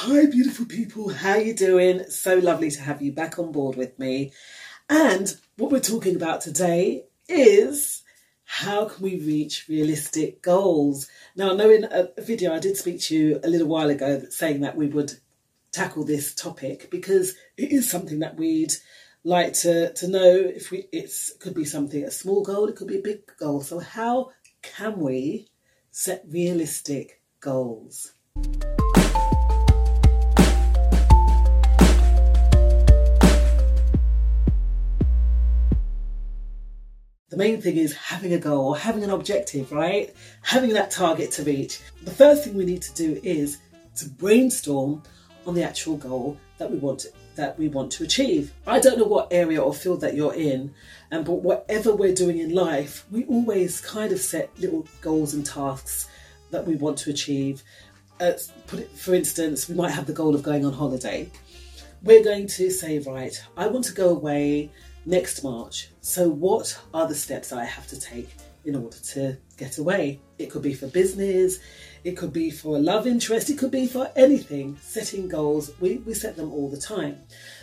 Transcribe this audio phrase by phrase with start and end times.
[0.00, 1.08] Hi, beautiful people.
[1.08, 2.08] How you doing?
[2.08, 4.30] So lovely to have you back on board with me.
[4.88, 8.04] And what we're talking about today is
[8.44, 11.08] how can we reach realistic goals?
[11.34, 14.22] Now, I know in a video I did speak to you a little while ago
[14.30, 15.14] saying that we would
[15.72, 18.74] tackle this topic because it is something that we'd
[19.24, 22.86] like to, to know if we it's could be something a small goal, it could
[22.86, 23.62] be a big goal.
[23.62, 24.30] So how
[24.62, 25.48] can we
[25.90, 28.12] set realistic goals?
[37.38, 40.12] Main thing is having a goal, having an objective, right?
[40.42, 41.80] Having that target to reach.
[42.02, 43.58] The first thing we need to do is
[43.96, 45.04] to brainstorm
[45.46, 47.06] on the actual goal that we want
[47.36, 48.52] that we want to achieve.
[48.66, 50.74] I don't know what area or field that you're in,
[51.12, 55.46] and but whatever we're doing in life, we always kind of set little goals and
[55.46, 56.08] tasks
[56.50, 57.62] that we want to achieve.
[58.20, 58.50] Uh, it,
[58.96, 61.30] for instance, we might have the goal of going on holiday.
[62.02, 64.70] We're going to say, right, I want to go away
[65.06, 65.90] next March.
[66.00, 68.30] So, what are the steps I have to take
[68.64, 70.20] in order to get away?
[70.38, 71.58] It could be for business,
[72.04, 74.78] it could be for a love interest, it could be for anything.
[74.80, 77.18] Setting goals, we, we set them all the time.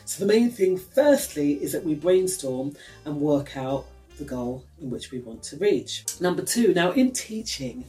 [0.06, 3.86] So, the main thing, firstly, is that we brainstorm and work out
[4.18, 6.06] the goal in which we want to reach.
[6.22, 7.86] Number two, now in teaching,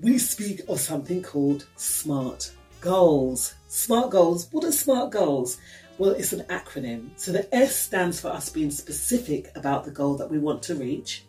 [0.00, 2.50] we speak of something called SMART
[2.80, 3.54] goals.
[3.68, 5.58] SMART goals, what are SMART goals?
[5.98, 7.10] Well, it's an acronym.
[7.16, 10.74] So the S stands for us being specific about the goal that we want to
[10.74, 11.24] reach.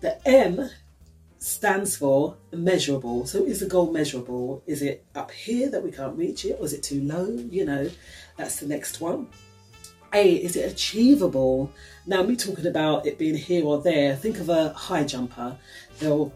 [0.00, 0.70] The M
[1.38, 3.26] stands for measurable.
[3.26, 4.62] So is the goal measurable?
[4.66, 6.56] Is it up here that we can't reach it?
[6.58, 7.28] Or is it too low?
[7.28, 7.90] You know,
[8.38, 9.26] that's the next one.
[10.14, 11.70] A, is it achievable?
[12.06, 15.56] Now, me talking about it being here or there, think of a high jumper.
[15.98, 16.32] They'll,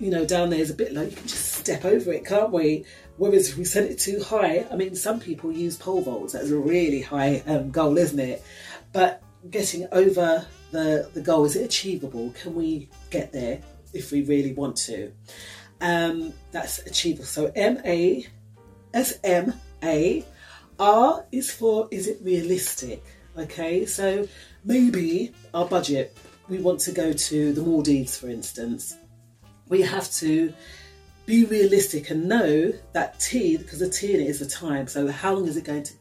[0.00, 2.52] you know, down there is a bit low, you can just step over it, can't
[2.52, 2.84] we?
[3.16, 6.32] Whereas if we set it too high, I mean, some people use pole vaults.
[6.32, 8.44] That's a really high um, goal, isn't it?
[8.92, 12.32] But getting over the, the goal, is it achievable?
[12.40, 13.60] Can we get there
[13.92, 15.12] if we really want to?
[15.80, 17.24] Um, that's achievable.
[17.24, 18.26] So M A
[18.94, 20.24] S M A
[20.78, 23.02] R is for is it realistic?
[23.36, 24.26] Okay, so
[24.64, 26.16] maybe our budget,
[26.48, 28.96] we want to go to the Maldives, for instance.
[29.68, 30.54] We have to
[31.26, 34.86] be realistic and know that T, because the T in it is the time.
[34.86, 35.92] So how long is it going to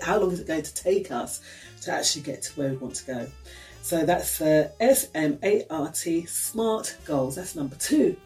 [0.00, 1.42] how long is it going to take us
[1.82, 3.26] to actually get to where we want to go?
[3.82, 7.36] So that's uh, S M A R T, SMART goals.
[7.36, 8.16] That's number two.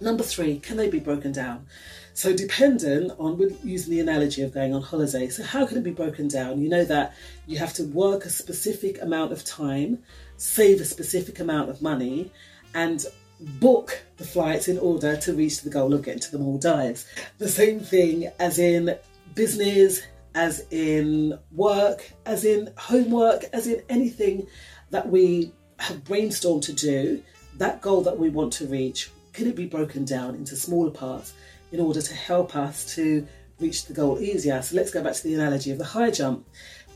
[0.00, 1.66] Number three, can they be broken down?
[2.14, 5.28] So, dependent on, we're using the analogy of going on holiday.
[5.28, 6.60] So, how can it be broken down?
[6.60, 7.14] You know that
[7.46, 10.02] you have to work a specific amount of time,
[10.36, 12.32] save a specific amount of money,
[12.74, 13.04] and
[13.40, 17.06] book the flights in order to reach the goal of getting to the Maldives.
[17.38, 18.96] The same thing as in
[19.34, 20.02] business,
[20.34, 24.46] as in work, as in homework, as in anything
[24.90, 27.22] that we have brainstormed to do,
[27.56, 31.32] that goal that we want to reach, can it be broken down into smaller parts
[31.72, 33.26] in order to help us to
[33.58, 34.60] reach the goal easier?
[34.62, 36.46] So let's go back to the analogy of the high jump.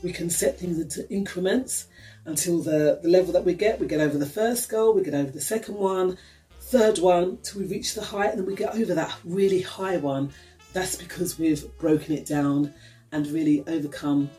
[0.03, 1.87] We can set things into increments
[2.25, 5.13] until the, the level that we get, we get over the first goal, we get
[5.13, 6.17] over the second one,
[6.65, 9.97] third one till we reach the height and then we get over that really high
[9.97, 10.31] one.
[10.73, 12.73] That's because we've broken it down
[13.11, 14.29] and really overcome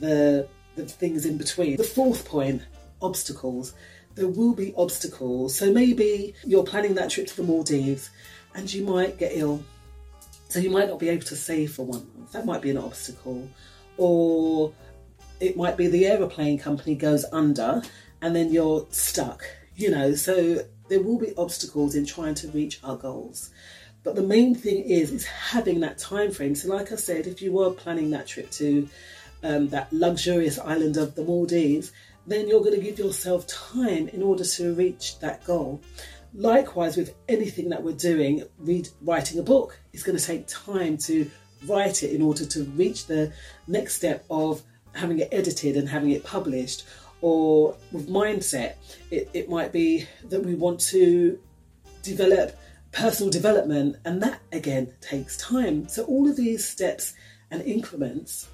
[0.00, 1.76] the, the things in between.
[1.76, 2.62] The fourth point
[3.02, 3.74] obstacles.
[4.14, 5.56] There will be obstacles.
[5.56, 8.10] So maybe you're planning that trip to the Maldives
[8.54, 9.62] and you might get ill.
[10.48, 12.32] So you might not be able to save for one month.
[12.32, 13.46] That might be an obstacle.
[13.98, 14.72] Or
[15.38, 17.82] it might be the aeroplane company goes under
[18.22, 19.44] and then you're stuck.
[19.76, 23.50] You know, so there will be obstacles in trying to reach our goals.
[24.02, 26.54] But the main thing is is having that time frame.
[26.54, 28.88] So, like I said, if you were planning that trip to
[29.42, 31.90] um, that luxurious island of the Maldives,
[32.26, 35.80] then you're going to give yourself time in order to reach that goal.
[36.34, 40.98] Likewise, with anything that we're doing, read, writing a book, it's going to take time
[40.98, 41.30] to
[41.66, 43.32] write it in order to reach the
[43.68, 44.62] next step of
[44.92, 46.84] having it edited and having it published
[47.24, 48.74] or with mindset,
[49.10, 51.38] it, it might be that we want to
[52.02, 52.54] develop
[52.92, 55.88] personal development, and that again takes time.
[55.88, 57.14] So, all of these steps
[57.50, 58.50] and increments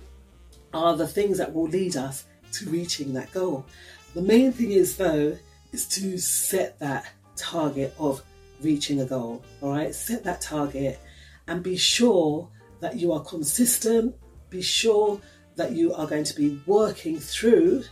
[0.72, 3.67] are the things that will lead us to reaching that goal.
[4.14, 5.37] The main thing is, though,
[5.73, 8.23] is to set that target of
[8.62, 9.43] reaching a goal.
[9.62, 11.00] All right, set that target
[11.49, 14.14] and be sure that you are consistent,
[14.49, 15.20] be sure
[15.56, 17.82] that you are going to be working through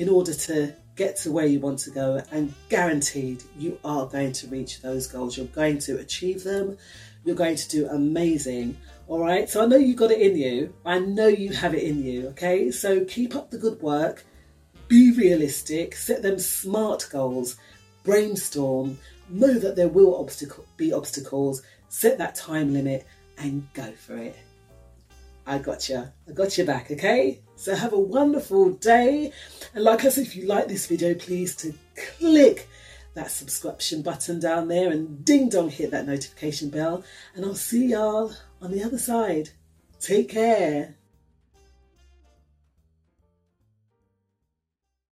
[0.00, 4.32] in order to get to where you want to go and guaranteed you are going
[4.32, 5.36] to reach those goals.
[5.36, 6.78] You're going to achieve them.
[7.22, 10.72] You're going to do amazing All right, so I know you got it in you.
[10.86, 12.28] I know you have it in you.
[12.28, 14.24] Okay, so keep up the good work.
[14.88, 15.94] Be realistic.
[15.94, 17.56] Set them smart goals.
[18.02, 18.96] Brainstorm.
[19.28, 20.30] Know that there will
[20.78, 21.62] be obstacles.
[21.90, 23.06] Set that time limit
[23.36, 24.36] and go for it.
[25.50, 26.06] I got you.
[26.28, 27.40] I got you back, okay?
[27.56, 29.32] So have a wonderful day.
[29.74, 31.74] And like I said, if you like this video, please to
[32.18, 32.68] click
[33.14, 37.02] that subscription button down there and ding dong hit that notification bell.
[37.34, 38.32] And I'll see y'all
[38.62, 39.50] on the other side.
[39.98, 40.94] Take care.